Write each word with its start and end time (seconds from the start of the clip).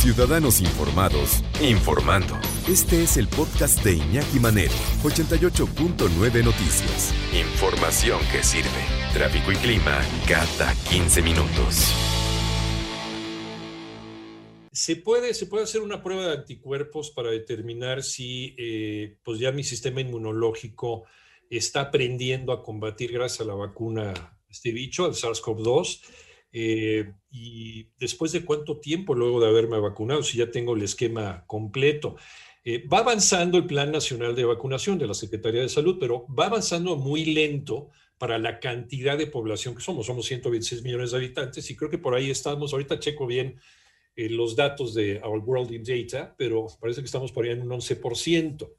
Ciudadanos 0.00 0.62
informados, 0.62 1.44
informando. 1.60 2.34
Este 2.66 3.02
es 3.02 3.18
el 3.18 3.28
podcast 3.28 3.84
de 3.84 3.96
Iñaki 3.96 4.40
Manero, 4.40 4.72
88.9 5.02 6.42
Noticias. 6.42 7.14
Información 7.34 8.18
que 8.32 8.42
sirve. 8.42 8.70
Tráfico 9.12 9.52
y 9.52 9.56
clima 9.56 10.00
cada 10.26 10.74
15 10.88 11.20
minutos. 11.20 11.92
Se 14.72 14.96
puede, 14.96 15.34
se 15.34 15.44
puede 15.44 15.64
hacer 15.64 15.82
una 15.82 16.02
prueba 16.02 16.28
de 16.28 16.32
anticuerpos 16.32 17.10
para 17.10 17.30
determinar 17.30 18.02
si 18.02 18.54
eh, 18.56 19.18
pues 19.22 19.38
ya 19.38 19.52
mi 19.52 19.64
sistema 19.64 20.00
inmunológico 20.00 21.04
está 21.50 21.82
aprendiendo 21.82 22.54
a 22.54 22.62
combatir 22.62 23.12
gracias 23.12 23.42
a 23.42 23.44
la 23.44 23.54
vacuna 23.54 24.14
este 24.48 24.72
bicho, 24.72 25.04
el 25.04 25.12
SARS-CoV-2 25.12 26.00
eh, 26.52 27.12
y 27.30 27.88
después 27.98 28.32
de 28.32 28.44
cuánto 28.44 28.78
tiempo 28.78 29.14
luego 29.14 29.40
de 29.40 29.48
haberme 29.48 29.78
vacunado, 29.78 30.22
si 30.22 30.38
ya 30.38 30.50
tengo 30.50 30.74
el 30.74 30.82
esquema 30.82 31.44
completo. 31.46 32.16
Eh, 32.62 32.86
va 32.86 32.98
avanzando 32.98 33.56
el 33.56 33.66
Plan 33.66 33.90
Nacional 33.90 34.34
de 34.34 34.44
Vacunación 34.44 34.98
de 34.98 35.06
la 35.06 35.14
Secretaría 35.14 35.62
de 35.62 35.68
Salud, 35.68 35.96
pero 35.98 36.26
va 36.28 36.46
avanzando 36.46 36.96
muy 36.96 37.24
lento 37.24 37.88
para 38.18 38.38
la 38.38 38.60
cantidad 38.60 39.16
de 39.16 39.26
población 39.26 39.74
que 39.74 39.80
somos. 39.80 40.06
Somos 40.06 40.26
126 40.26 40.82
millones 40.82 41.12
de 41.12 41.16
habitantes 41.16 41.70
y 41.70 41.76
creo 41.76 41.88
que 41.88 41.96
por 41.96 42.14
ahí 42.14 42.30
estamos. 42.30 42.72
Ahorita 42.72 42.98
checo 42.98 43.26
bien 43.26 43.58
eh, 44.14 44.28
los 44.28 44.56
datos 44.56 44.92
de 44.92 45.22
Our 45.24 45.38
World 45.38 45.72
in 45.72 45.84
Data, 45.84 46.34
pero 46.36 46.66
parece 46.78 47.00
que 47.00 47.06
estamos 47.06 47.32
por 47.32 47.44
ahí 47.44 47.52
en 47.52 47.62
un 47.62 47.70
11%. 47.70 48.70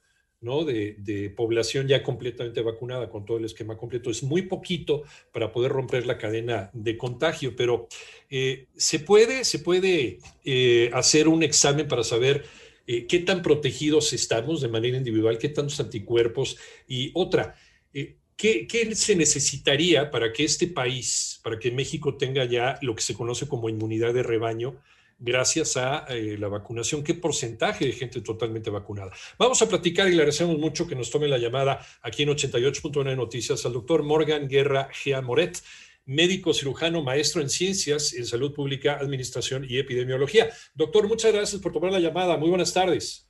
¿No? 0.41 0.65
De, 0.65 1.31
población 1.35 1.87
ya 1.87 2.03
completamente 2.03 2.61
vacunada 2.61 3.09
con 3.09 3.25
todo 3.25 3.37
el 3.37 3.45
esquema 3.45 3.77
completo. 3.77 4.09
Es 4.09 4.23
muy 4.23 4.43
poquito 4.43 5.03
para 5.31 5.51
poder 5.51 5.71
romper 5.71 6.05
la 6.05 6.17
cadena 6.17 6.69
de 6.73 6.97
contagio, 6.97 7.55
pero 7.55 7.87
eh, 8.29 8.67
se 8.75 8.99
puede, 8.99 9.45
se 9.45 9.59
puede 9.59 10.19
eh, 10.43 10.89
hacer 10.93 11.27
un 11.27 11.43
examen 11.43 11.87
para 11.87 12.03
saber 12.03 12.43
eh, 12.87 13.05
qué 13.05 13.19
tan 13.19 13.41
protegidos 13.41 14.13
estamos 14.13 14.61
de 14.61 14.67
manera 14.67 14.97
individual, 14.97 15.37
qué 15.37 15.49
tantos 15.49 15.79
anticuerpos 15.79 16.57
y 16.87 17.11
otra. 17.13 17.55
¿Qué, 17.93 18.65
¿Qué 18.65 18.95
se 18.95 19.15
necesitaría 19.15 20.09
para 20.09 20.33
que 20.33 20.43
este 20.43 20.65
país, 20.65 21.39
para 21.43 21.59
que 21.59 21.69
México 21.69 22.17
tenga 22.17 22.43
ya 22.45 22.79
lo 22.81 22.95
que 22.95 23.03
se 23.03 23.13
conoce 23.13 23.47
como 23.47 23.69
inmunidad 23.69 24.15
de 24.15 24.23
rebaño, 24.23 24.81
gracias 25.21 25.77
a 25.77 26.05
eh, 26.09 26.35
la 26.37 26.47
vacunación. 26.47 27.03
¿Qué 27.03 27.13
porcentaje 27.13 27.85
de 27.85 27.91
gente 27.93 28.21
totalmente 28.21 28.69
vacunada? 28.69 29.11
Vamos 29.37 29.61
a 29.61 29.69
platicar 29.69 30.07
y 30.07 30.11
le 30.11 30.17
agradecemos 30.17 30.57
mucho 30.57 30.87
que 30.87 30.95
nos 30.95 31.11
tome 31.11 31.27
la 31.27 31.37
llamada 31.37 31.79
aquí 32.01 32.23
en 32.23 32.29
88.1 32.29 33.15
Noticias 33.15 33.65
al 33.65 33.73
doctor 33.73 34.03
Morgan 34.03 34.47
Guerra 34.47 34.89
Gea 34.91 35.21
Moret, 35.21 35.59
médico 36.05 36.53
cirujano, 36.53 37.03
maestro 37.03 37.41
en 37.41 37.49
ciencias 37.49 38.13
en 38.15 38.25
salud 38.25 38.53
pública, 38.53 38.97
administración 38.99 39.63
y 39.67 39.77
epidemiología. 39.77 40.49
Doctor, 40.73 41.07
muchas 41.07 41.31
gracias 41.31 41.61
por 41.61 41.71
tomar 41.71 41.91
la 41.91 41.99
llamada. 41.99 42.35
Muy 42.37 42.49
buenas 42.49 42.73
tardes. 42.73 43.29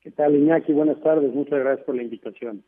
¿Qué 0.00 0.10
tal, 0.12 0.36
Iñaki? 0.36 0.72
Buenas 0.72 1.02
tardes. 1.02 1.32
Muchas 1.32 1.58
gracias 1.58 1.84
por 1.84 1.96
la 1.96 2.02
invitación. 2.02 2.64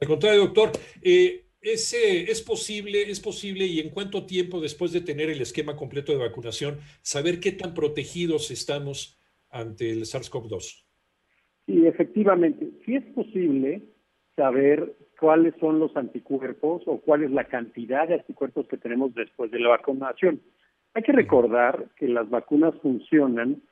Al 0.00 0.08
contrario, 0.08 0.40
doctor. 0.40 0.72
Eh, 1.00 1.46
¿Es, 1.62 1.94
¿Es 1.94 2.42
posible, 2.42 3.02
es 3.02 3.20
posible 3.20 3.66
y 3.66 3.78
en 3.78 3.90
cuánto 3.90 4.26
tiempo 4.26 4.60
después 4.60 4.92
de 4.92 5.00
tener 5.00 5.30
el 5.30 5.40
esquema 5.40 5.76
completo 5.76 6.12
de 6.12 6.18
vacunación 6.18 6.78
saber 7.02 7.38
qué 7.40 7.52
tan 7.52 7.72
protegidos 7.72 8.50
estamos 8.50 9.18
ante 9.48 9.90
el 9.90 10.00
SARS-CoV-2? 10.02 10.84
Sí, 11.66 11.86
efectivamente, 11.86 12.68
sí 12.84 12.96
es 12.96 13.04
posible 13.14 13.82
saber 14.34 14.96
cuáles 15.20 15.54
son 15.60 15.78
los 15.78 15.96
anticuerpos 15.96 16.82
o 16.86 17.00
cuál 17.00 17.22
es 17.22 17.30
la 17.30 17.44
cantidad 17.44 18.08
de 18.08 18.14
anticuerpos 18.14 18.66
que 18.66 18.76
tenemos 18.76 19.14
después 19.14 19.50
de 19.52 19.60
la 19.60 19.68
vacunación. 19.68 20.42
Hay 20.94 21.02
que 21.04 21.12
recordar 21.12 21.86
que 21.96 22.08
las 22.08 22.28
vacunas 22.28 22.74
funcionan 22.82 23.62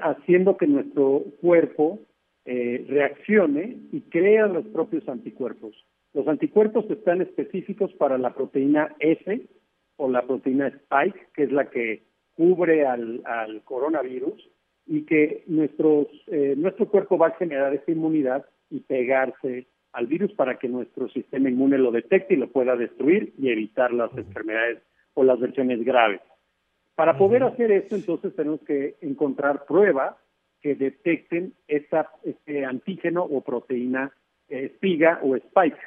haciendo 0.00 0.56
que 0.56 0.66
nuestro 0.66 1.24
cuerpo 1.40 2.00
eh, 2.44 2.84
reaccione 2.88 3.78
y 3.90 4.02
crea 4.02 4.46
los 4.46 4.66
propios 4.66 5.08
anticuerpos. 5.08 5.74
Los 6.14 6.28
anticuerpos 6.28 6.84
están 6.90 7.22
específicos 7.22 7.92
para 7.94 8.18
la 8.18 8.34
proteína 8.34 8.94
S 8.98 9.48
o 9.96 10.10
la 10.10 10.26
proteína 10.26 10.68
Spike, 10.68 11.28
que 11.34 11.44
es 11.44 11.52
la 11.52 11.70
que 11.70 12.02
cubre 12.34 12.86
al, 12.86 13.22
coronavirus 13.64 14.50
y 14.86 15.02
que 15.04 15.44
nuestros, 15.46 16.08
eh, 16.26 16.54
nuestro 16.56 16.88
cuerpo 16.88 17.16
va 17.16 17.28
a 17.28 17.36
generar 17.36 17.72
esa 17.72 17.90
inmunidad 17.90 18.44
y 18.68 18.80
pegarse 18.80 19.66
al 19.92 20.06
virus 20.06 20.32
para 20.32 20.58
que 20.58 20.68
nuestro 20.68 21.08
sistema 21.08 21.48
inmune 21.48 21.78
lo 21.78 21.90
detecte 21.90 22.34
y 22.34 22.38
lo 22.38 22.50
pueda 22.50 22.76
destruir 22.76 23.32
y 23.38 23.50
evitar 23.50 23.92
las 23.92 24.10
enfermedades 24.16 24.82
o 25.14 25.24
las 25.24 25.38
versiones 25.38 25.84
graves. 25.84 26.20
Para 26.94 27.16
poder 27.16 27.42
hacer 27.42 27.70
esto, 27.70 27.96
entonces 27.96 28.34
tenemos 28.34 28.60
que 28.62 28.96
encontrar 29.00 29.64
pruebas 29.66 30.16
que 30.60 30.74
detecten 30.74 31.54
esa, 31.68 32.10
ese 32.22 32.64
antígeno 32.64 33.24
o 33.24 33.40
proteína 33.40 34.12
espiga 34.48 35.18
o 35.22 35.36
spike 35.36 35.78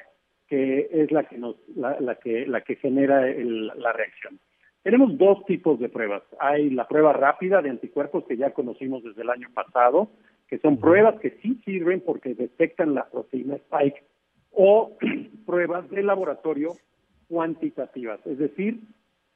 que 0.48 0.88
es 0.92 1.12
la 1.12 1.24
que 1.24 1.38
nos 1.38 1.56
la, 1.76 2.16
que 2.16 2.46
la 2.46 2.62
que 2.62 2.76
genera 2.76 3.22
la 3.22 3.94
reacción. 3.94 4.40
Tenemos 4.84 5.18
dos 5.18 5.44
tipos 5.46 5.80
de 5.80 5.90
pruebas. 5.90 6.22
Hay 6.40 6.70
la 6.70 6.88
prueba 6.88 7.12
rápida 7.14 7.62
de 7.62 7.72
anticuerpos 7.72 8.26
que 8.26 8.38
ya 8.38 8.52
conocimos 8.52 9.04
desde 9.04 9.24
el 9.24 9.32
año 9.32 9.50
pasado, 9.54 10.10
que 10.48 10.60
son 10.60 10.80
pruebas 10.80 11.20
que 11.20 11.32
sí 11.42 11.60
sirven 11.66 12.02
porque 12.02 12.36
detectan 12.36 12.94
la 12.94 13.10
proteína 13.10 13.56
spike 13.56 14.04
o 14.52 14.96
pruebas 15.46 15.90
de 15.90 16.04
laboratorio 16.04 16.74
cuantitativas, 17.28 18.20
es 18.28 18.38
decir, 18.38 18.80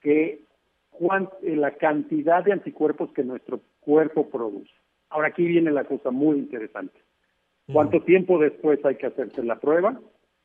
que 0.01 0.43
eh, 1.41 1.55
la 1.55 1.71
cantidad 1.71 2.43
de 2.43 2.51
anticuerpos 2.51 3.11
que 3.13 3.23
nuestro 3.23 3.61
cuerpo 3.79 4.29
produce. 4.29 4.71
Ahora 5.09 5.29
aquí 5.29 5.45
viene 5.45 5.71
la 5.71 5.85
cosa 5.85 6.11
muy 6.11 6.37
interesante. 6.37 6.99
¿Cuánto 7.71 8.01
tiempo 8.01 8.39
después 8.39 8.83
hay 8.83 8.95
que 8.95 9.07
hacerse 9.07 9.43
la 9.43 9.59
prueba? 9.59 9.99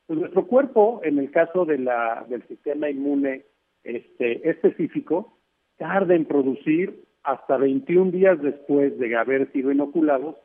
Pues 0.07 0.19
nuestro 0.19 0.45
cuerpo, 0.45 1.01
en 1.03 1.17
el 1.17 1.31
caso 1.31 1.65
de 1.65 1.79
la, 1.79 2.25
del 2.29 2.43
sistema 2.47 2.89
inmune 2.89 3.45
este, 3.83 4.47
específico, 4.49 5.37
tarda 5.77 6.15
en 6.15 6.25
producir 6.25 7.03
hasta 7.23 7.57
21 7.57 8.11
días 8.11 8.41
después 8.41 8.97
de 8.99 9.15
haber 9.15 9.51
sido 9.51 9.71
inoculados 9.71 10.35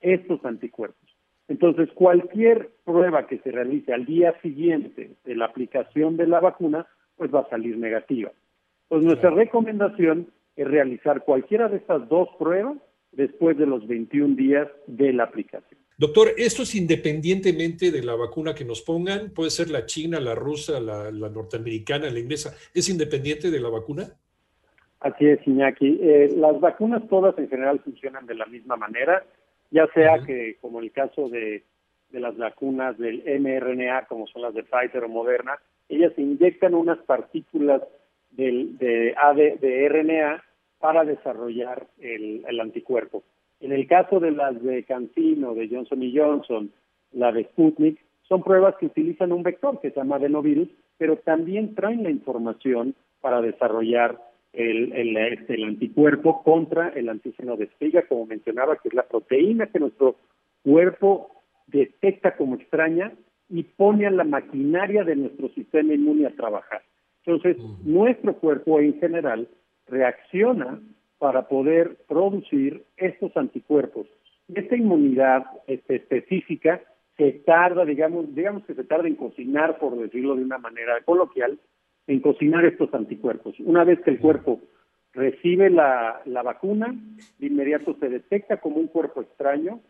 estos 0.00 0.42
anticuerpos. 0.44 1.10
Entonces, 1.48 1.90
cualquier 1.94 2.70
prueba 2.84 3.26
que 3.26 3.38
se 3.40 3.50
realice 3.50 3.92
al 3.92 4.06
día 4.06 4.40
siguiente 4.40 5.16
de 5.24 5.36
la 5.36 5.46
aplicación 5.46 6.16
de 6.16 6.26
la 6.26 6.40
vacuna, 6.40 6.86
pues 7.16 7.34
va 7.34 7.40
a 7.40 7.50
salir 7.50 7.76
negativa. 7.76 8.30
Pues 8.88 9.04
nuestra 9.04 9.30
recomendación 9.30 10.28
es 10.56 10.66
realizar 10.66 11.24
cualquiera 11.24 11.68
de 11.68 11.78
estas 11.78 12.08
dos 12.08 12.28
pruebas 12.38 12.78
después 13.12 13.58
de 13.58 13.66
los 13.66 13.86
21 13.86 14.36
días 14.36 14.68
de 14.86 15.12
la 15.12 15.24
aplicación. 15.24 15.79
Doctor, 16.00 16.28
¿esto 16.38 16.62
es 16.62 16.74
independientemente 16.76 17.90
de 17.90 18.02
la 18.02 18.14
vacuna 18.14 18.54
que 18.54 18.64
nos 18.64 18.80
pongan? 18.80 19.34
¿Puede 19.34 19.50
ser 19.50 19.68
la 19.68 19.84
china, 19.84 20.18
la 20.18 20.34
rusa, 20.34 20.80
la, 20.80 21.10
norteamericana, 21.10 22.08
la 22.08 22.18
inglesa? 22.18 22.56
¿Es 22.72 22.88
independiente 22.88 23.50
de 23.50 23.60
la 23.60 23.68
vacuna? 23.68 24.04
Así 25.00 25.26
es, 25.26 25.46
Iñaki. 25.46 25.98
Eh, 26.00 26.30
las 26.38 26.58
vacunas 26.58 27.06
todas 27.10 27.36
en 27.36 27.50
general 27.50 27.80
funcionan 27.80 28.24
de 28.24 28.34
la 28.34 28.46
misma 28.46 28.76
manera, 28.76 29.22
ya 29.70 29.88
sea 29.92 30.24
que, 30.24 30.56
como 30.62 30.80
el 30.80 30.90
caso 30.90 31.28
de, 31.28 31.64
las 32.12 32.34
vacunas 32.34 32.96
del 32.96 33.22
mRNA, 33.38 34.06
como 34.06 34.26
son 34.26 34.40
las 34.40 34.54
de 34.54 34.62
Pfizer 34.62 35.04
o 35.04 35.08
Moderna, 35.10 35.58
ellas 35.90 36.14
inyectan 36.16 36.72
unas 36.72 36.96
partículas 37.00 37.82
del, 38.30 38.78
de, 38.78 39.14
AD, 39.18 39.60
de 39.60 39.86
RNA 39.90 40.42
para 40.78 41.04
desarrollar 41.04 41.88
el 41.98 42.58
anticuerpo. 42.58 43.22
En 43.60 43.72
el 43.72 43.86
caso 43.86 44.20
de 44.20 44.30
las 44.30 44.62
de 44.62 44.84
Cancino, 44.84 45.54
de 45.54 45.68
Johnson 45.68 46.02
y 46.02 46.16
Johnson, 46.16 46.70
la 47.12 47.32
de 47.32 47.44
Sputnik, 47.44 47.98
son 48.22 48.42
pruebas 48.42 48.76
que 48.76 48.86
utilizan 48.86 49.32
un 49.32 49.42
vector 49.42 49.80
que 49.80 49.90
se 49.90 49.96
llama 49.96 50.16
adenovirus, 50.16 50.68
pero 50.96 51.16
también 51.16 51.74
traen 51.74 52.02
la 52.02 52.10
información 52.10 52.94
para 53.20 53.40
desarrollar 53.42 54.18
el, 54.52 54.92
el, 54.92 55.16
este, 55.16 55.54
el 55.54 55.64
anticuerpo 55.64 56.42
contra 56.42 56.88
el 56.88 57.08
antígeno 57.08 57.56
de 57.56 57.64
espiga, 57.64 58.02
como 58.06 58.26
mencionaba, 58.26 58.76
que 58.76 58.88
es 58.88 58.94
la 58.94 59.06
proteína 59.06 59.66
que 59.66 59.80
nuestro 59.80 60.16
cuerpo 60.62 61.30
detecta 61.66 62.36
como 62.36 62.56
extraña 62.56 63.12
y 63.48 63.62
pone 63.64 64.06
a 64.06 64.10
la 64.10 64.24
maquinaria 64.24 65.04
de 65.04 65.16
nuestro 65.16 65.48
sistema 65.50 65.92
inmune 65.92 66.26
a 66.26 66.30
trabajar. 66.30 66.82
Entonces, 67.24 67.56
nuestro 67.84 68.34
cuerpo 68.34 68.80
en 68.80 68.98
general 68.98 69.48
reacciona 69.86 70.80
para 71.20 71.48
poder 71.48 71.98
producir 72.08 72.82
estos 72.96 73.36
anticuerpos. 73.36 74.06
Esta 74.52 74.74
inmunidad 74.74 75.44
este, 75.66 75.96
específica 75.96 76.80
se 77.18 77.32
tarda, 77.44 77.84
digamos, 77.84 78.34
digamos 78.34 78.64
que 78.64 78.74
se 78.74 78.84
tarda 78.84 79.06
en 79.06 79.16
cocinar, 79.16 79.78
por 79.78 79.98
decirlo 79.98 80.34
de 80.34 80.44
una 80.44 80.56
manera 80.56 80.98
coloquial, 81.04 81.58
en 82.06 82.20
cocinar 82.20 82.64
estos 82.64 82.92
anticuerpos. 82.94 83.54
Una 83.60 83.84
vez 83.84 84.00
que 84.00 84.12
el 84.12 84.18
cuerpo 84.18 84.60
recibe 85.12 85.68
la, 85.68 86.22
vacuna, 86.42 86.96
de 87.38 87.46
inmediato 87.46 87.94
se 88.00 88.08
detecta 88.08 88.56
como 88.56 88.76
un 88.76 88.86
cuerpo 88.86 89.20
extraño, 89.20 89.80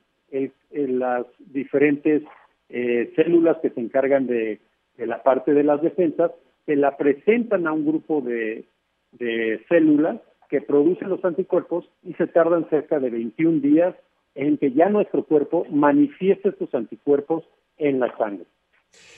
las 0.72 1.26
diferentes 1.38 2.24
eh, 2.70 3.12
células 3.14 3.58
que 3.62 3.70
se 3.70 3.80
encargan 3.80 4.26
de, 4.26 4.58
la 4.96 5.22
parte 5.22 5.54
de 5.54 5.62
las 5.62 5.80
defensas, 5.80 6.32
se 6.66 6.74
la 6.74 6.96
presentan 6.96 7.68
a 7.68 7.72
un 7.72 7.86
grupo 7.86 8.20
de, 8.20 8.64
de 9.12 9.64
células 9.68 10.18
que 10.50 10.60
producen 10.60 11.08
los 11.08 11.24
anticuerpos 11.24 11.88
y 12.02 12.12
se 12.14 12.26
tardan 12.26 12.68
cerca 12.68 12.98
de 12.98 13.08
21 13.10 13.60
días 13.60 13.94
en 14.34 14.58
que 14.58 14.72
ya 14.72 14.88
nuestro 14.88 15.24
cuerpo 15.24 15.64
manifieste 15.70 16.50
estos 16.50 16.74
anticuerpos 16.74 17.44
en 17.78 18.00
la 18.00 18.14
sangre. 18.16 18.46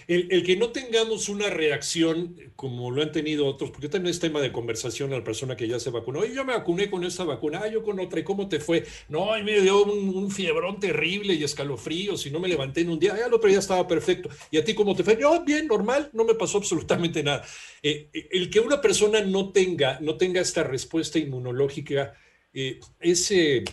El, 0.09 0.43
que 0.43 0.57
no 0.57 0.71
tengamos 0.71 1.29
una 1.29 1.49
reacción 1.49 2.37
como 2.57 2.91
lo 2.91 3.03
han 3.03 3.13
tenido 3.13 3.47
otros, 3.47 3.71
porque 3.71 3.89
también 3.89 4.11
es 4.11 4.21
tema 4.21 4.41
de 4.41 4.53
conversación 4.53 5.13
a 5.13 5.19
la 5.19 5.25
persona 5.25 5.57
que 5.57 5.69
ya 5.69 5.79
se 5.79 5.91
vacunó, 5.91 6.25
y 6.25 6.35
yo 6.35 6.45
me 6.45 6.53
vacuné 6.53 6.91
con 6.91 7.05
esta 7.05 7.25
vacuna, 7.25 7.61
ah, 7.63 7.69
yo 7.69 7.83
con 7.83 8.01
otra, 8.01 8.21
¿y 8.21 8.25
cómo 8.25 8.49
te 8.49 8.61
fue? 8.61 8.85
No, 9.09 9.37
y 9.39 9.43
me 9.43 9.61
dio 9.61 9.85
un, 9.85 10.31
fiebrón 10.31 10.81
terrible 10.81 11.35
y 11.35 11.45
escalofríos, 11.45 12.27
y 12.27 12.31
no 12.31 12.41
me 12.41 12.49
levanté 12.49 12.81
en 12.81 12.91
un 12.91 12.99
día, 12.99 13.15
el 13.15 13.33
otro 13.33 13.49
día 13.49 13.59
estaba 13.59 13.87
perfecto, 13.87 14.29
¿y 14.51 14.59
a 14.59 14.65
ti 14.65 14.75
cómo 14.75 14.95
te 14.97 15.05
fue? 15.05 15.19
Yo, 15.21 15.45
bien, 15.45 15.67
normal, 15.67 16.11
no 16.13 16.25
me 16.25 16.35
pasó 16.35 16.59
absolutamente 16.59 17.23
nada. 17.23 17.45
Eh, 17.83 18.09
eh, 18.13 18.29
el 18.33 18.51
que 18.51 18.61
una 18.61 18.81
persona 18.81 19.21
no 19.21 19.53
tenga, 19.53 19.99
no 20.01 20.17
tenga 20.17 20.41
esta 20.41 20.63
respuesta 20.65 21.19
inmunológica, 21.19 22.15
eh, 22.53 22.81
ese 23.01 23.65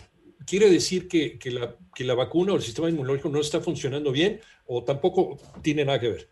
quiere 0.46 0.70
decir 0.70 1.06
que, 1.06 1.38
que, 1.38 1.50
la, 1.50 1.76
que 1.94 2.04
la 2.04 2.14
vacuna 2.14 2.52
o 2.52 2.56
el 2.56 2.62
sistema 2.62 2.88
inmunológico 2.88 3.28
no 3.28 3.40
está 3.40 3.60
funcionando 3.60 4.10
bien 4.10 4.40
o 4.72 4.84
tampoco 4.84 5.36
tiene 5.62 5.84
nada 5.84 5.98
que 5.98 6.10
ver? 6.10 6.28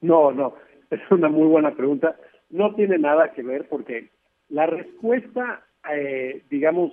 No, 0.00 0.32
no, 0.32 0.54
es 0.90 1.00
una 1.10 1.28
muy 1.28 1.46
buena 1.46 1.74
pregunta. 1.74 2.16
No 2.48 2.74
tiene 2.74 2.98
nada 2.98 3.32
que 3.32 3.42
ver 3.42 3.68
porque 3.68 4.08
la 4.48 4.66
respuesta, 4.66 5.62
eh, 5.92 6.42
digamos, 6.48 6.92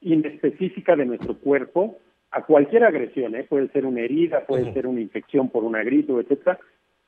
inespecífica 0.00 0.96
de 0.96 1.04
nuestro 1.04 1.36
cuerpo 1.38 1.98
a 2.30 2.42
cualquier 2.44 2.84
agresión, 2.84 3.34
¿eh? 3.34 3.44
puede 3.44 3.68
ser 3.68 3.84
una 3.84 4.00
herida, 4.00 4.46
puede 4.46 4.72
ser 4.72 4.86
una 4.86 5.00
infección 5.00 5.50
por 5.50 5.62
una 5.62 5.82
gripe, 5.82 6.12
etcétera, 6.12 6.58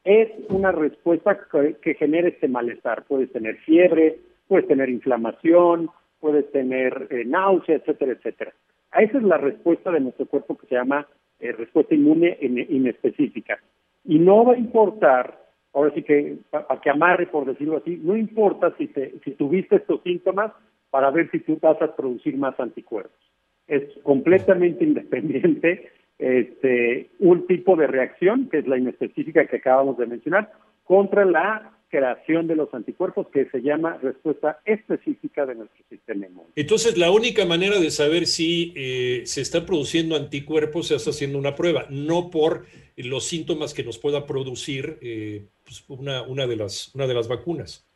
es 0.04 0.28
una 0.50 0.70
respuesta 0.70 1.38
que, 1.50 1.76
que 1.82 1.94
genera 1.94 2.28
este 2.28 2.48
malestar. 2.48 3.04
Puedes 3.04 3.32
tener 3.32 3.56
fiebre, 3.58 4.18
puedes 4.46 4.68
tener 4.68 4.90
inflamación, 4.90 5.90
puedes 6.20 6.50
tener 6.52 7.08
eh, 7.10 7.24
náusea, 7.24 7.76
etcétera, 7.76 8.12
etcétera. 8.12 8.52
Esa 8.98 9.18
es 9.18 9.24
la 9.24 9.38
respuesta 9.38 9.90
de 9.90 10.00
nuestro 10.00 10.26
cuerpo 10.26 10.56
que 10.56 10.66
se 10.66 10.74
llama 10.74 11.06
eh, 11.40 11.52
respuesta 11.52 11.94
inmune 11.94 12.36
inespecífica. 12.40 13.58
Y 14.04 14.18
no 14.18 14.44
va 14.44 14.54
a 14.54 14.58
importar, 14.58 15.38
ahora 15.72 15.92
sí 15.94 16.02
que, 16.02 16.38
para 16.50 16.80
que 16.80 16.90
amarre, 16.90 17.26
por 17.26 17.46
decirlo 17.46 17.78
así, 17.78 18.00
no 18.02 18.16
importa 18.16 18.74
si, 18.78 18.88
te, 18.88 19.14
si 19.24 19.32
tuviste 19.32 19.76
estos 19.76 20.02
síntomas 20.02 20.52
para 20.90 21.10
ver 21.10 21.30
si 21.30 21.40
tú 21.40 21.58
vas 21.60 21.80
a 21.82 21.94
producir 21.94 22.36
más 22.36 22.58
anticuerpos. 22.58 23.18
Es 23.66 23.82
completamente 24.02 24.84
independiente 24.84 25.90
este, 26.18 27.10
un 27.20 27.46
tipo 27.46 27.76
de 27.76 27.86
reacción, 27.86 28.48
que 28.48 28.58
es 28.58 28.66
la 28.66 28.78
inespecífica 28.78 29.46
que 29.46 29.56
acabamos 29.56 29.96
de 29.98 30.06
mencionar, 30.06 30.50
contra 30.84 31.24
la 31.24 31.77
creación 31.88 32.46
de 32.46 32.56
los 32.56 32.72
anticuerpos 32.74 33.28
que 33.28 33.46
se 33.46 33.62
llama 33.62 33.98
respuesta 34.02 34.60
específica 34.64 35.46
de 35.46 35.54
nuestro 35.54 35.84
sistema 35.88 36.26
inmune. 36.26 36.48
Entonces, 36.54 36.98
la 36.98 37.10
única 37.10 37.46
manera 37.46 37.78
de 37.78 37.90
saber 37.90 38.26
si 38.26 38.72
eh, 38.76 39.22
se 39.24 39.40
está 39.40 39.64
produciendo 39.64 40.16
anticuerpos 40.16 40.90
es 40.90 41.06
haciendo 41.08 41.38
una 41.38 41.54
prueba, 41.54 41.86
no 41.90 42.30
por 42.30 42.64
los 42.96 43.24
síntomas 43.24 43.74
que 43.74 43.84
nos 43.84 43.98
pueda 43.98 44.26
producir 44.26 44.98
eh, 45.00 45.46
pues, 45.64 45.84
una, 45.88 46.22
una, 46.22 46.46
de 46.46 46.56
las, 46.56 46.94
una 46.94 47.06
de 47.06 47.14
las 47.14 47.28
vacunas. 47.28 47.86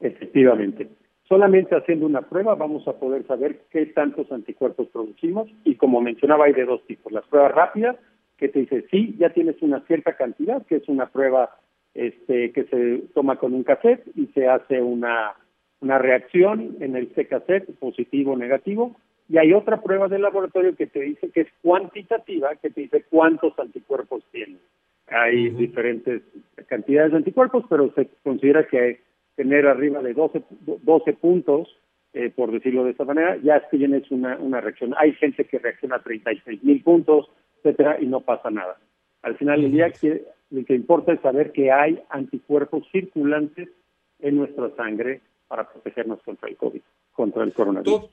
Efectivamente. 0.00 0.88
Solamente 1.28 1.74
haciendo 1.74 2.04
una 2.04 2.22
prueba 2.22 2.54
vamos 2.54 2.86
a 2.86 2.98
poder 2.98 3.26
saber 3.26 3.62
qué 3.70 3.86
tantos 3.86 4.30
anticuerpos 4.30 4.88
producimos 4.88 5.48
y 5.64 5.76
como 5.76 6.00
mencionaba 6.00 6.44
hay 6.44 6.52
de 6.52 6.66
dos 6.66 6.84
tipos. 6.86 7.12
Las 7.12 7.26
pruebas 7.26 7.52
rápidas, 7.52 7.96
que 8.36 8.48
te 8.48 8.58
dice, 8.58 8.84
sí, 8.90 9.14
ya 9.18 9.30
tienes 9.30 9.62
una 9.62 9.80
cierta 9.86 10.16
cantidad, 10.16 10.66
que 10.66 10.76
es 10.76 10.88
una 10.88 11.06
prueba 11.06 11.58
este, 11.94 12.52
que 12.52 12.64
se 12.64 13.02
toma 13.14 13.36
con 13.36 13.54
un 13.54 13.64
cassette 13.64 14.06
y 14.14 14.26
se 14.28 14.48
hace 14.48 14.80
una, 14.80 15.34
una 15.80 15.98
reacción 15.98 16.76
en 16.80 16.96
el 16.96 17.12
cassette, 17.12 17.70
positivo 17.78 18.32
o 18.32 18.36
negativo, 18.36 18.96
y 19.28 19.38
hay 19.38 19.52
otra 19.52 19.80
prueba 19.80 20.08
del 20.08 20.22
laboratorio 20.22 20.76
que 20.76 20.86
te 20.86 21.00
dice 21.00 21.30
que 21.30 21.42
es 21.42 21.48
cuantitativa, 21.62 22.54
que 22.56 22.70
te 22.70 22.82
dice 22.82 23.04
cuántos 23.08 23.58
anticuerpos 23.58 24.24
tienes. 24.30 24.60
Hay 25.08 25.50
diferentes 25.50 26.22
cantidades 26.66 27.12
de 27.12 27.18
anticuerpos, 27.18 27.64
pero 27.68 27.92
se 27.94 28.08
considera 28.22 28.66
que 28.66 29.00
tener 29.36 29.66
arriba 29.66 30.02
de 30.02 30.14
12, 30.14 30.42
12 30.82 31.12
puntos, 31.14 31.68
eh, 32.14 32.30
por 32.34 32.52
decirlo 32.52 32.84
de 32.84 32.90
esta 32.90 33.04
manera, 33.04 33.36
ya 33.42 33.56
es 33.56 33.64
que 33.70 33.78
tienes 33.78 34.10
una, 34.10 34.36
una 34.36 34.60
reacción. 34.60 34.94
Hay 34.98 35.12
gente 35.14 35.44
que 35.44 35.58
reacciona 35.58 35.96
a 35.96 36.02
36 36.02 36.62
mil 36.62 36.82
puntos, 36.82 37.30
etcétera, 37.58 37.98
y 38.00 38.06
no 38.06 38.20
pasa 38.20 38.50
nada. 38.50 38.78
Al 39.22 39.36
final 39.36 39.62
del 39.62 39.72
día, 39.72 39.90
lo 40.52 40.64
que 40.64 40.74
importa 40.74 41.12
es 41.12 41.20
saber 41.20 41.50
que 41.52 41.72
hay 41.72 42.00
anticuerpos 42.10 42.84
circulantes 42.92 43.68
en 44.20 44.36
nuestra 44.36 44.70
sangre 44.76 45.22
para 45.48 45.70
protegernos 45.70 46.22
contra 46.22 46.48
el 46.48 46.56
COVID, 46.56 46.80
contra 47.12 47.42
el 47.42 47.52
coronavirus. 47.52 48.10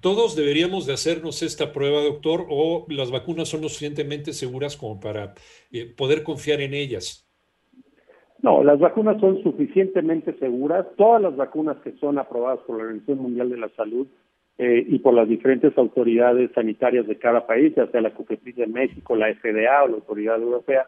¿Todos 0.00 0.36
deberíamos 0.36 0.86
de 0.86 0.94
hacernos 0.94 1.42
esta 1.42 1.72
prueba, 1.72 2.02
doctor, 2.02 2.46
o 2.50 2.86
las 2.88 3.10
vacunas 3.10 3.48
son 3.48 3.62
lo 3.62 3.68
suficientemente 3.68 4.32
seguras 4.32 4.76
como 4.76 5.00
para 5.00 5.34
eh, 5.72 5.86
poder 5.96 6.24
confiar 6.24 6.60
en 6.60 6.74
ellas? 6.74 7.26
No, 8.42 8.62
las 8.64 8.78
vacunas 8.78 9.20
son 9.20 9.42
suficientemente 9.42 10.36
seguras. 10.38 10.86
Todas 10.96 11.22
las 11.22 11.36
vacunas 11.36 11.76
que 11.84 11.92
son 11.92 12.18
aprobadas 12.18 12.60
por 12.66 12.76
la 12.76 12.84
Organización 12.84 13.18
Mundial 13.18 13.48
de 13.48 13.58
la 13.58 13.68
Salud 13.70 14.08
eh, 14.58 14.84
y 14.86 14.98
por 14.98 15.14
las 15.14 15.28
diferentes 15.28 15.76
autoridades 15.78 16.50
sanitarias 16.54 17.06
de 17.06 17.18
cada 17.18 17.46
país, 17.46 17.74
ya 17.76 17.86
sea 17.86 18.00
la 18.00 18.12
COFEPRIS 18.12 18.56
de 18.56 18.66
México, 18.66 19.14
la 19.14 19.32
FDA 19.34 19.84
o 19.84 19.88
la 19.88 19.94
Autoridad 19.94 20.40
Europea, 20.40 20.86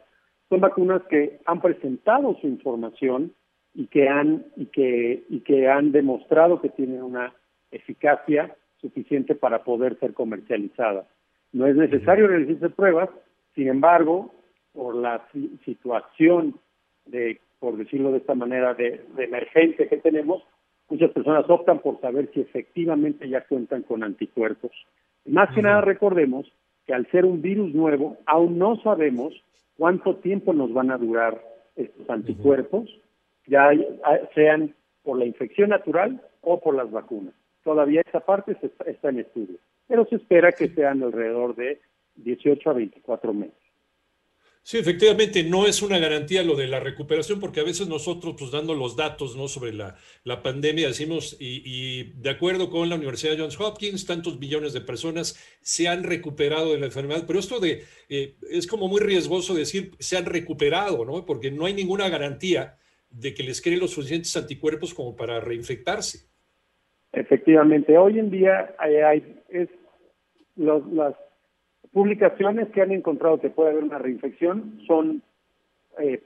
son 0.52 0.60
vacunas 0.60 1.00
que 1.08 1.40
han 1.46 1.62
presentado 1.62 2.36
su 2.38 2.46
información 2.46 3.32
y 3.72 3.86
que 3.86 4.06
han 4.06 4.44
y 4.54 4.66
que 4.66 5.24
y 5.30 5.40
que 5.40 5.66
han 5.66 5.92
demostrado 5.92 6.60
que 6.60 6.68
tienen 6.68 7.02
una 7.02 7.32
eficacia 7.70 8.54
suficiente 8.78 9.34
para 9.34 9.64
poder 9.64 9.98
ser 9.98 10.12
comercializadas. 10.12 11.06
No 11.54 11.66
es 11.66 11.74
necesario 11.74 12.26
realizarse 12.26 12.68
pruebas, 12.68 13.08
sin 13.54 13.68
embargo, 13.68 14.34
por 14.74 14.94
la 14.94 15.26
situación 15.64 16.56
de, 17.06 17.40
por 17.58 17.78
decirlo 17.78 18.12
de 18.12 18.18
esta 18.18 18.34
manera, 18.34 18.74
de, 18.74 19.06
de 19.16 19.24
emergencia 19.24 19.88
que 19.88 19.96
tenemos, 19.96 20.42
muchas 20.90 21.12
personas 21.12 21.48
optan 21.48 21.78
por 21.78 21.98
saber 22.02 22.28
si 22.34 22.42
efectivamente 22.42 23.26
ya 23.26 23.40
cuentan 23.46 23.84
con 23.84 24.04
anticuerpos. 24.04 24.72
Más 25.24 25.48
que 25.54 25.62
nada 25.62 25.80
recordemos 25.80 26.46
que 26.84 26.92
al 26.92 27.10
ser 27.10 27.24
un 27.24 27.40
virus 27.40 27.72
nuevo, 27.72 28.18
aún 28.26 28.58
no 28.58 28.76
sabemos 28.82 29.32
cuánto 29.76 30.16
tiempo 30.16 30.52
nos 30.52 30.72
van 30.72 30.90
a 30.90 30.98
durar 30.98 31.42
estos 31.76 32.08
anticuerpos, 32.10 32.88
ya 33.46 33.70
sean 34.34 34.74
por 35.02 35.18
la 35.18 35.24
infección 35.24 35.70
natural 35.70 36.20
o 36.42 36.60
por 36.60 36.74
las 36.74 36.90
vacunas. 36.90 37.34
Todavía 37.64 38.02
esa 38.06 38.20
parte 38.20 38.56
está 38.86 39.08
en 39.08 39.20
estudio, 39.20 39.58
pero 39.86 40.04
se 40.06 40.16
espera 40.16 40.52
que 40.52 40.68
sean 40.68 41.02
alrededor 41.02 41.54
de 41.54 41.80
18 42.16 42.70
a 42.70 42.72
24 42.72 43.32
meses. 43.32 43.61
Sí, 44.64 44.78
efectivamente, 44.78 45.42
no 45.42 45.66
es 45.66 45.82
una 45.82 45.98
garantía 45.98 46.44
lo 46.44 46.54
de 46.54 46.68
la 46.68 46.78
recuperación, 46.78 47.40
porque 47.40 47.58
a 47.58 47.64
veces 47.64 47.88
nosotros, 47.88 48.36
pues 48.38 48.52
dando 48.52 48.74
los 48.74 48.96
datos 48.96 49.36
¿no? 49.36 49.48
sobre 49.48 49.72
la, 49.72 49.96
la 50.22 50.40
pandemia, 50.40 50.86
decimos, 50.86 51.36
y, 51.40 52.12
de 52.12 52.30
acuerdo 52.30 52.70
con 52.70 52.88
la 52.88 52.94
Universidad 52.94 53.36
Johns 53.36 53.58
Hopkins, 53.58 54.06
tantos 54.06 54.38
millones 54.38 54.72
de 54.72 54.80
personas 54.80 55.36
se 55.62 55.88
han 55.88 56.04
recuperado 56.04 56.72
de 56.72 56.78
la 56.78 56.86
enfermedad, 56.86 57.24
pero 57.26 57.40
esto 57.40 57.58
de, 57.58 57.82
eh, 58.08 58.36
es 58.50 58.68
como 58.68 58.86
muy 58.86 59.00
riesgoso 59.00 59.52
decir 59.52 59.90
se 59.98 60.16
han 60.16 60.26
recuperado, 60.26 61.04
¿no? 61.04 61.26
Porque 61.26 61.50
no 61.50 61.66
hay 61.66 61.74
ninguna 61.74 62.08
garantía 62.08 62.76
de 63.10 63.34
que 63.34 63.42
les 63.42 63.60
creen 63.60 63.80
los 63.80 63.90
suficientes 63.90 64.36
anticuerpos 64.36 64.94
como 64.94 65.16
para 65.16 65.40
reinfectarse. 65.40 66.28
Efectivamente, 67.12 67.98
hoy 67.98 68.20
en 68.20 68.30
día 68.30 68.74
hay, 68.78 68.96
hay 68.96 69.36
es 69.48 69.68
los, 70.54 70.86
las 70.92 71.14
publicaciones 71.92 72.68
que 72.70 72.82
han 72.82 72.92
encontrado 72.92 73.40
que 73.40 73.50
puede 73.50 73.70
haber 73.70 73.84
una 73.84 73.98
reinfección 73.98 74.80
son 74.86 75.22
eh, 75.98 76.22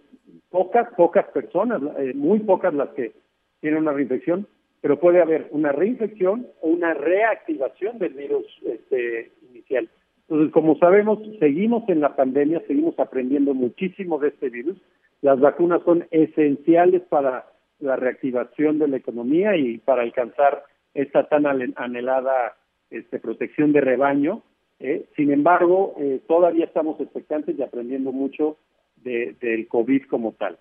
pocas, 0.51 0.89
pocas 0.97 1.27
personas, 1.27 1.83
eh, 1.99 2.13
muy 2.15 2.41
pocas 2.41 2.73
las 2.75 2.91
que 2.91 3.13
tienen 3.61 3.81
una 3.81 3.93
reinfección, 3.93 4.47
pero 4.81 5.01
puede 5.01 5.21
haber 5.21 5.49
una 5.51 5.73
reinfección 5.73 6.47
o 6.61 6.69
una 6.69 6.95
reactivación 6.95 7.99
del 7.99 8.15
virus 8.15 8.47
este, 8.65 9.33
inicial. 9.51 9.89
Entonces, 10.29 10.53
como 10.53 10.77
sabemos, 10.79 11.19
seguimos 11.39 11.89
en 11.89 12.01
la 12.01 12.17
pandemia, 12.17 12.63
seguimos 12.67 12.99
aprendiendo 12.99 13.55
muchísimo 13.55 14.19
de 14.19 14.29
este 14.29 14.49
virus. 14.49 14.77
Las 15.23 15.41
vacunas 15.41 15.83
son 15.85 16.07
esenciales 16.11 17.03
para 17.03 17.47
la 17.79 17.97
reactivación 17.97 18.79
de 18.79 18.89
la 18.89 18.97
economía 18.97 19.57
y 19.57 19.79
para 19.79 20.03
alcanzar 20.03 20.65
esta 20.95 21.29
tan 21.29 21.47
anhelada 21.47 22.57
este, 22.91 23.19
protección 23.19 23.73
de 23.73 23.81
rebaño. 23.81 24.43
¿Eh? 24.81 25.07
Sin 25.17 25.33
embargo, 25.33 25.95
eh, 25.99 26.21
todavía 26.27 26.65
estamos 26.65 27.01
expectantes 27.01 27.59
y 27.59 27.63
aprendiendo 27.63 28.13
mucho 28.13 28.57
del 28.97 29.69
COVID 29.69 30.03
como 30.11 30.33
tal. 30.33 30.59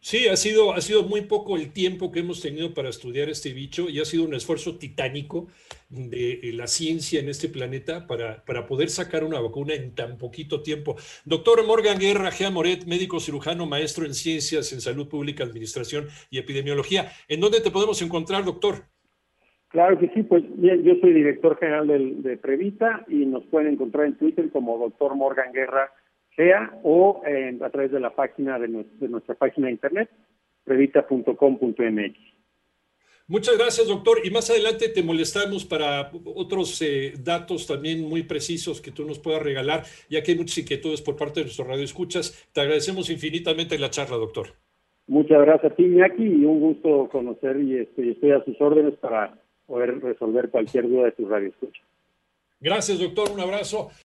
Sí, 0.00 0.28
ha 0.28 0.36
sido, 0.36 0.72
ha 0.72 0.80
sido 0.80 1.02
muy 1.02 1.22
poco 1.22 1.56
el 1.56 1.72
tiempo 1.72 2.12
que 2.12 2.20
hemos 2.20 2.40
tenido 2.40 2.72
para 2.74 2.90
estudiar 2.90 3.28
este 3.28 3.52
bicho 3.52 3.88
y 3.88 3.98
ha 3.98 4.04
sido 4.04 4.22
un 4.22 4.34
esfuerzo 4.34 4.76
titánico 4.78 5.48
de 5.88 6.34
eh, 6.34 6.52
la 6.52 6.68
ciencia 6.68 7.18
en 7.18 7.28
este 7.28 7.48
planeta 7.48 8.06
para, 8.06 8.44
para 8.44 8.66
poder 8.66 8.88
sacar 8.88 9.24
una 9.24 9.40
vacuna 9.40 9.74
en 9.74 9.96
tan 9.96 10.16
poquito 10.16 10.62
tiempo. 10.62 10.94
Doctor 11.24 11.66
Morgan 11.66 11.98
Guerra 11.98 12.30
Gea 12.30 12.50
Moret, 12.50 12.84
médico 12.84 13.18
cirujano, 13.18 13.66
maestro 13.66 14.06
en 14.06 14.14
ciencias 14.14 14.72
en 14.72 14.80
salud 14.80 15.08
pública, 15.08 15.42
administración 15.42 16.06
y 16.30 16.38
epidemiología. 16.38 17.10
¿En 17.26 17.40
dónde 17.40 17.60
te 17.60 17.72
podemos 17.72 18.00
encontrar, 18.00 18.44
doctor? 18.44 18.84
Claro 19.76 19.98
que 19.98 20.08
sí, 20.14 20.22
pues 20.22 20.42
yo 20.56 20.94
soy 21.02 21.12
director 21.12 21.58
general 21.58 22.22
de 22.22 22.38
Previta 22.38 23.04
y 23.08 23.26
nos 23.26 23.44
pueden 23.44 23.74
encontrar 23.74 24.06
en 24.06 24.16
Twitter 24.16 24.48
como 24.50 24.78
doctor 24.78 25.14
Morgan 25.14 25.52
Guerra 25.52 25.92
sea 26.34 26.80
o 26.82 27.20
a 27.60 27.68
través 27.68 27.92
de 27.92 28.00
la 28.00 28.08
página 28.08 28.58
de, 28.58 28.68
nuestra 28.68 29.34
página 29.34 29.66
de 29.66 29.74
internet, 29.74 30.08
previta.com.mx. 30.64 32.16
Muchas 33.28 33.58
gracias, 33.58 33.86
doctor. 33.86 34.20
Y 34.24 34.30
más 34.30 34.48
adelante 34.48 34.88
te 34.88 35.02
molestamos 35.02 35.66
para 35.66 36.10
otros 36.24 36.80
eh, 36.80 37.12
datos 37.22 37.66
también 37.66 38.08
muy 38.08 38.22
precisos 38.22 38.80
que 38.80 38.92
tú 38.92 39.04
nos 39.04 39.18
puedas 39.18 39.42
regalar, 39.42 39.82
ya 40.08 40.22
que 40.22 40.32
hay 40.32 40.38
muchas 40.38 40.56
inquietudes 40.56 41.02
por 41.02 41.16
parte 41.16 41.40
de 41.40 41.44
nuestros 41.44 41.68
radioescuchas. 41.68 42.48
Te 42.54 42.62
agradecemos 42.62 43.10
infinitamente 43.10 43.78
la 43.78 43.90
charla, 43.90 44.16
doctor. 44.16 44.46
Muchas 45.06 45.38
gracias 45.42 45.70
a 45.70 45.76
ti, 45.76 45.84
Iñaki, 45.84 46.24
y 46.24 46.46
un 46.46 46.60
gusto 46.60 47.10
conocer 47.12 47.60
y 47.60 47.76
estoy, 47.76 48.12
estoy 48.12 48.30
a 48.30 48.42
sus 48.42 48.58
órdenes 48.58 48.94
para 48.94 49.38
poder 49.66 50.00
resolver 50.00 50.50
cualquier 50.50 50.88
duda 50.88 51.06
de 51.06 51.12
tus 51.12 51.28
radioescuchas. 51.28 51.84
Gracias, 52.60 52.98
doctor. 52.98 53.30
Un 53.30 53.40
abrazo. 53.40 53.90